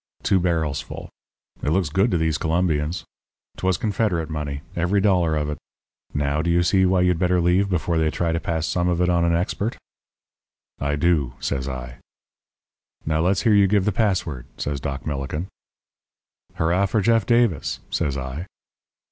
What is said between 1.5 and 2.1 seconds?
It looks good